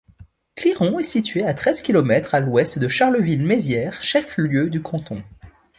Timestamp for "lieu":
4.37-4.67